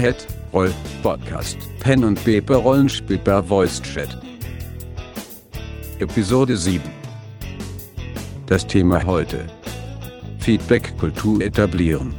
[0.00, 0.16] Head
[0.54, 4.08] Roll Podcast Pen und Paper Rollenspiel per Voice Chat.
[5.98, 6.80] Episode 7.
[8.46, 9.44] Das Thema heute.
[10.38, 12.14] Feedback-Kultur etablieren.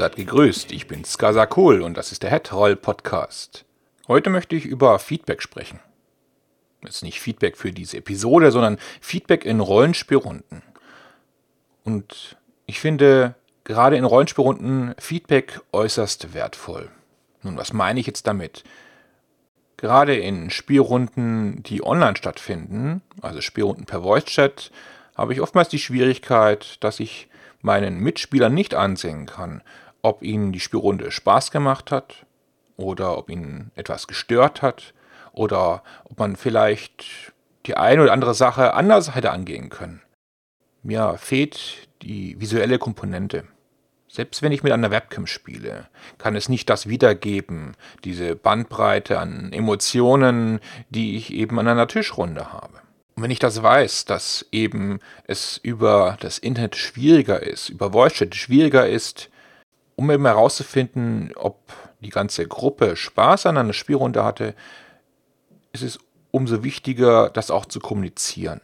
[0.00, 3.66] Seid gegrüßt, ich bin Skasakul und das ist der Headroll Podcast.
[4.08, 5.78] Heute möchte ich über Feedback sprechen.
[6.82, 10.62] Jetzt nicht Feedback für diese Episode, sondern Feedback in Rollenspielrunden.
[11.84, 16.88] Und ich finde gerade in Rollenspielrunden Feedback äußerst wertvoll.
[17.42, 18.64] Nun, was meine ich jetzt damit?
[19.76, 24.70] Gerade in Spielrunden, die online stattfinden, also Spielrunden per Voice Chat,
[25.14, 27.28] habe ich oftmals die Schwierigkeit, dass ich
[27.60, 29.60] meinen Mitspielern nicht ansehen kann,
[30.02, 32.26] ob ihnen die Spielrunde Spaß gemacht hat
[32.76, 34.94] oder ob ihnen etwas gestört hat
[35.32, 37.32] oder ob man vielleicht
[37.66, 40.02] die eine oder andere Sache anders hätte angehen können.
[40.82, 43.44] Mir fehlt die visuelle Komponente.
[44.08, 45.86] Selbst wenn ich mit einer Webcam spiele,
[46.18, 52.52] kann es nicht das wiedergeben, diese Bandbreite an Emotionen, die ich eben an einer Tischrunde
[52.52, 52.80] habe.
[53.14, 58.14] Und wenn ich das weiß, dass eben es über das Internet schwieriger ist, über Voice
[58.14, 59.30] Chat schwieriger ist,
[60.00, 61.60] um eben herauszufinden, ob
[62.00, 64.54] die ganze Gruppe Spaß an einer Spielrunde hatte,
[65.72, 65.98] ist es
[66.30, 68.62] umso wichtiger, das auch zu kommunizieren.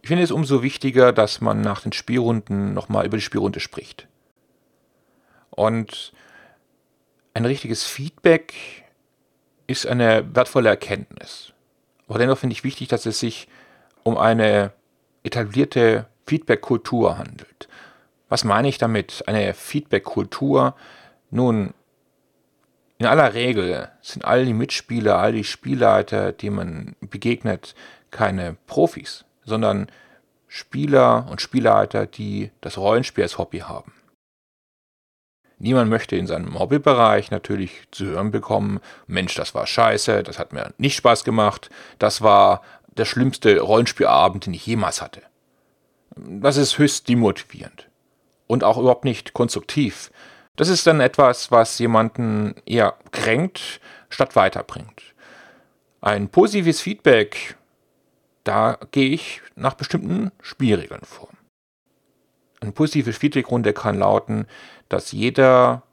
[0.00, 4.06] Ich finde es umso wichtiger, dass man nach den Spielrunden nochmal über die Spielrunde spricht.
[5.50, 6.12] Und
[7.34, 8.54] ein richtiges Feedback
[9.66, 11.52] ist eine wertvolle Erkenntnis.
[12.06, 13.48] Aber dennoch finde ich wichtig, dass es sich
[14.04, 14.72] um eine
[15.24, 17.68] etablierte Feedback-Kultur handelt.
[18.28, 19.24] Was meine ich damit?
[19.26, 20.74] Eine Feedback-Kultur?
[21.30, 21.72] Nun,
[22.98, 27.74] in aller Regel sind all die Mitspieler, all die Spielleiter, die man begegnet,
[28.10, 29.90] keine Profis, sondern
[30.46, 33.92] Spieler und Spielleiter, die das Rollenspiel als Hobby haben.
[35.60, 40.52] Niemand möchte in seinem Hobbybereich natürlich zu hören bekommen, Mensch, das war scheiße, das hat
[40.52, 41.68] mir nicht Spaß gemacht,
[41.98, 42.62] das war
[42.96, 45.22] der schlimmste Rollenspielabend, den ich jemals hatte.
[46.16, 47.87] Das ist höchst demotivierend
[48.48, 50.10] und auch überhaupt nicht konstruktiv.
[50.56, 55.14] Das ist dann etwas, was jemanden eher kränkt, statt weiterbringt.
[56.00, 57.56] Ein positives Feedback,
[58.42, 61.28] da gehe ich nach bestimmten Spielregeln vor.
[62.60, 64.46] Eine positive Feedbackrunde kann lauten,
[64.88, 65.84] dass jeder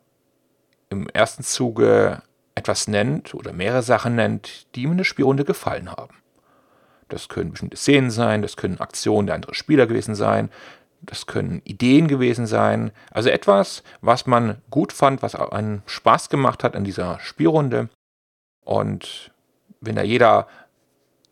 [0.89, 2.23] im ersten Zuge
[2.55, 6.16] etwas nennt oder mehrere Sachen nennt, die ihm in der Spielrunde gefallen haben.
[7.09, 10.49] Das können bestimmte Szenen sein, das können Aktionen der anderen Spieler gewesen sein,
[11.05, 12.91] das können Ideen gewesen sein.
[13.11, 17.89] Also etwas, was man gut fand, was einen Spaß gemacht hat an dieser Spielrunde.
[18.63, 19.31] Und
[19.81, 20.47] wenn da jeder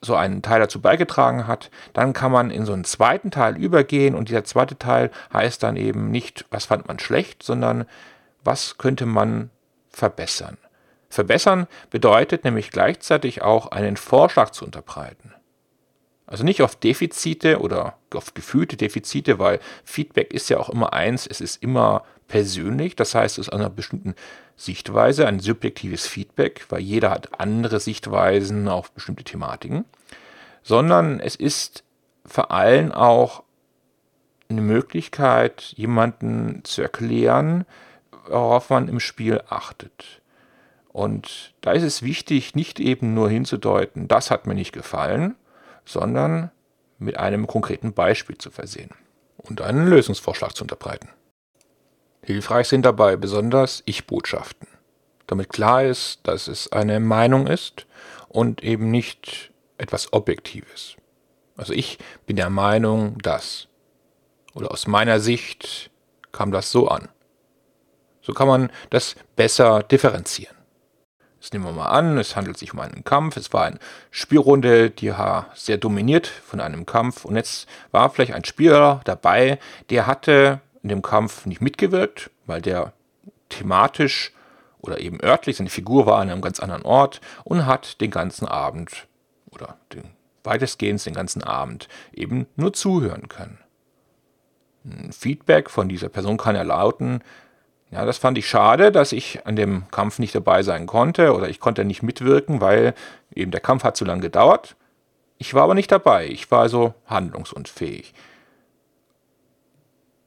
[0.01, 4.15] so einen Teil dazu beigetragen hat, dann kann man in so einen zweiten Teil übergehen
[4.15, 7.85] und dieser zweite Teil heißt dann eben nicht, was fand man schlecht, sondern
[8.43, 9.49] was könnte man
[9.89, 10.57] verbessern.
[11.09, 15.32] Verbessern bedeutet nämlich gleichzeitig auch einen Vorschlag zu unterbreiten.
[16.25, 21.27] Also nicht auf Defizite oder auf gefühlte Defizite, weil Feedback ist ja auch immer eins,
[21.27, 24.15] es ist immer persönlich, das heißt, es ist aus einer bestimmten
[24.55, 29.85] Sichtweise ein subjektives Feedback, weil jeder hat andere Sichtweisen auf bestimmte Thematiken,
[30.63, 31.83] sondern es ist
[32.25, 33.43] vor allem auch
[34.49, 37.65] eine Möglichkeit, jemanden zu erklären,
[38.27, 40.21] worauf man im Spiel achtet.
[40.93, 45.35] Und da ist es wichtig, nicht eben nur hinzudeuten, das hat mir nicht gefallen,
[45.85, 46.51] sondern
[46.97, 48.91] mit einem konkreten Beispiel zu versehen
[49.37, 51.09] und einen Lösungsvorschlag zu unterbreiten.
[52.21, 54.67] Hilfreich sind dabei besonders Ich-Botschaften,
[55.27, 57.85] damit klar ist, dass es eine Meinung ist
[58.29, 60.95] und eben nicht etwas Objektives.
[61.57, 63.67] Also ich bin der Meinung, dass.
[64.55, 65.89] Oder aus meiner Sicht
[66.31, 67.09] kam das so an.
[68.21, 70.55] So kann man das besser differenzieren.
[71.43, 73.35] Jetzt nehmen wir mal an, es handelt sich um einen Kampf.
[73.35, 73.77] Es war eine
[74.11, 77.25] Spielrunde, die war sehr dominiert von einem Kampf.
[77.25, 79.59] Und jetzt war vielleicht ein Spieler dabei,
[79.89, 82.93] der hatte in dem Kampf nicht mitgewirkt, weil der
[83.49, 84.31] thematisch
[84.79, 88.47] oder eben örtlich, seine Figur war an einem ganz anderen Ort und hat den ganzen
[88.47, 89.05] Abend
[89.51, 90.11] oder den,
[90.45, 93.57] weitestgehend den ganzen Abend eben nur zuhören können.
[94.85, 97.21] Ein Feedback von dieser Person kann ja lauten,
[97.93, 101.49] ja, das fand ich schade, dass ich an dem Kampf nicht dabei sein konnte oder
[101.49, 102.95] ich konnte nicht mitwirken, weil
[103.35, 104.75] eben der Kampf hat zu lange gedauert.
[105.37, 106.27] Ich war aber nicht dabei.
[106.27, 108.13] Ich war also handlungsunfähig.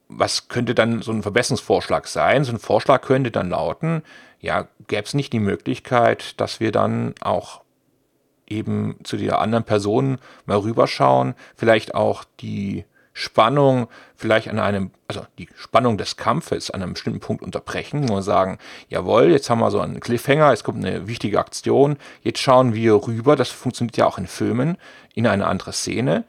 [0.09, 2.43] was könnte dann so ein Verbesserungsvorschlag sein?
[2.43, 4.03] So ein Vorschlag könnte dann lauten,
[4.39, 7.61] ja, gäbe es nicht die Möglichkeit, dass wir dann auch
[8.47, 12.85] eben zu der anderen Person mal rüberschauen, vielleicht auch die
[13.17, 18.21] Spannung vielleicht an einem, also die Spannung des Kampfes an einem bestimmten Punkt unterbrechen und
[18.21, 18.59] sagen,
[18.89, 22.93] jawohl, jetzt haben wir so einen Cliffhanger, es kommt eine wichtige Aktion, jetzt schauen wir
[22.93, 24.77] rüber, das funktioniert ja auch in Filmen,
[25.15, 26.25] in eine andere Szene.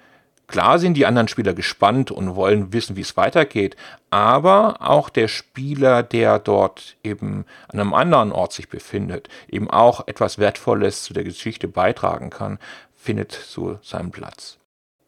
[0.47, 3.77] Klar sind die anderen Spieler gespannt und wollen wissen, wie es weitergeht,
[4.09, 10.07] aber auch der Spieler, der dort eben an einem anderen Ort sich befindet, eben auch
[10.07, 12.59] etwas Wertvolles zu der Geschichte beitragen kann,
[12.97, 14.59] findet so seinen Platz.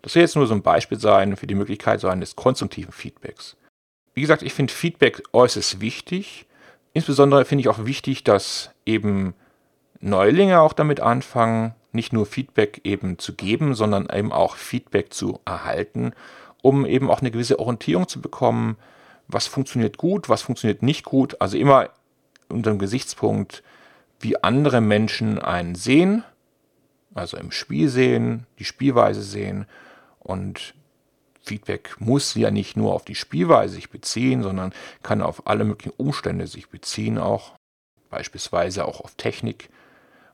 [0.03, 3.57] Das soll jetzt nur so ein Beispiel sein für die Möglichkeit so eines konstruktiven Feedbacks.
[4.15, 6.47] Wie gesagt, ich finde Feedback äußerst wichtig.
[6.93, 9.35] Insbesondere finde ich auch wichtig, dass eben
[10.01, 15.41] Neulinge auch damit anfangen, nicht nur Feedback eben zu geben, sondern eben auch Feedback zu
[15.45, 16.13] erhalten,
[16.63, 18.77] um eben auch eine gewisse Orientierung zu bekommen,
[19.29, 21.41] was funktioniert gut, was funktioniert nicht gut.
[21.41, 21.91] Also immer
[22.49, 23.63] unter dem Gesichtspunkt,
[24.19, 26.25] wie andere Menschen einen sehen,
[27.15, 29.67] also im Spiel sehen, die Spielweise sehen
[30.31, 30.75] und
[31.43, 34.73] Feedback muss ja nicht nur auf die Spielweise sich beziehen, sondern
[35.03, 37.53] kann auf alle möglichen Umstände sich beziehen, auch
[38.11, 39.69] beispielsweise auch auf Technik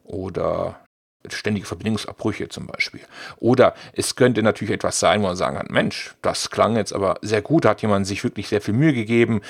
[0.04, 0.80] oder
[1.28, 3.00] ständige Verbindungsabbrüche zum Beispiel.
[3.38, 7.18] Oder es könnte natürlich etwas sein, wo man sagen kann, Mensch, das klang jetzt aber
[7.22, 9.40] sehr gut, hat jemand sich wirklich sehr viel Mühe gegeben.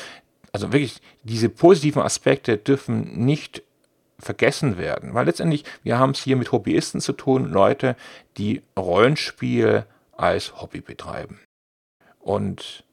[0.53, 3.63] Also wirklich, diese positiven Aspekte dürfen nicht
[4.19, 7.97] vergessen werden, weil letztendlich, wir haben es hier mit Hobbyisten zu tun, Leute,
[8.39, 9.85] die Rollenspiel
[10.17, 11.41] als Hobby betreiben.
[12.21, 12.85] Und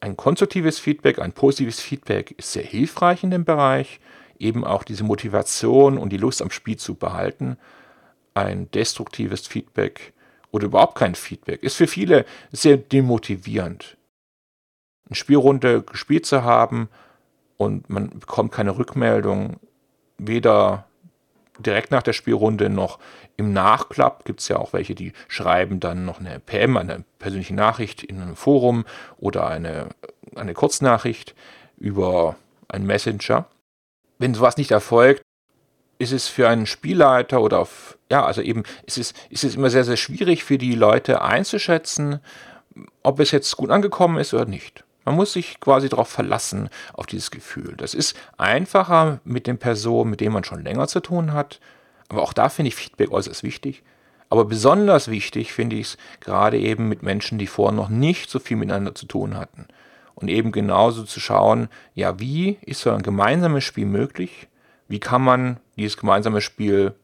[0.00, 4.00] ein konstruktives Feedback, ein positives Feedback ist sehr hilfreich in dem Bereich,
[4.38, 7.56] eben auch diese Motivation und die Lust am Spiel zu behalten.
[8.34, 10.12] Ein destruktives Feedback
[10.50, 13.96] oder überhaupt kein Feedback ist für viele sehr demotivierend.
[15.06, 16.88] Eine Spielrunde gespielt zu haben
[17.56, 19.60] und man bekommt keine Rückmeldung,
[20.18, 20.86] weder
[21.58, 22.98] direkt nach der Spielrunde noch
[23.36, 27.54] im Nachklapp gibt es ja auch welche, die schreiben dann noch eine PM, eine persönliche
[27.54, 28.84] Nachricht in einem Forum
[29.18, 29.88] oder eine,
[30.34, 31.34] eine Kurznachricht
[31.76, 32.36] über
[32.68, 33.46] einen Messenger.
[34.18, 35.22] Wenn sowas nicht erfolgt,
[35.98, 39.70] ist es für einen Spielleiter oder auf, ja, also eben, ist es, ist es immer
[39.70, 42.20] sehr, sehr schwierig für die Leute einzuschätzen,
[43.02, 44.84] ob es jetzt gut angekommen ist oder nicht.
[45.04, 47.74] Man muss sich quasi darauf verlassen, auf dieses Gefühl.
[47.76, 51.60] Das ist einfacher mit den Personen, mit denen man schon länger zu tun hat.
[52.08, 53.82] Aber auch da finde ich Feedback äußerst wichtig.
[54.28, 58.38] Aber besonders wichtig finde ich es gerade eben mit Menschen, die vorher noch nicht so
[58.38, 59.66] viel miteinander zu tun hatten.
[60.14, 64.48] Und eben genauso zu schauen, ja, wie ist so ein gemeinsames Spiel möglich?
[64.88, 66.94] Wie kann man dieses gemeinsame Spiel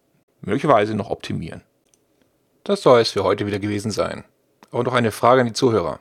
[0.40, 1.62] möglicherweise noch optimieren?
[2.64, 4.24] Das soll es für heute wieder gewesen sein.
[4.70, 6.00] Aber noch eine Frage an die Zuhörer.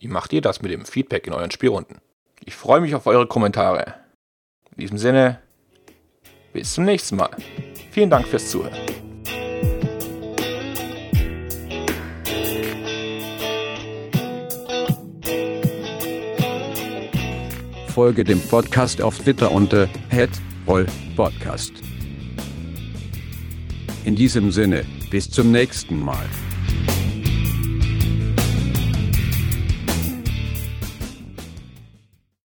[0.00, 2.00] Wie macht ihr das mit dem Feedback in euren Spielrunden?
[2.44, 3.94] Ich freue mich auf eure Kommentare.
[4.70, 5.40] In diesem Sinne,
[6.52, 7.30] bis zum nächsten Mal.
[7.90, 8.76] Vielen Dank fürs Zuhören.
[17.88, 19.88] Folge dem Podcast auf Twitter unter
[21.16, 21.72] @podcast.
[24.04, 26.24] In diesem Sinne, bis zum nächsten Mal.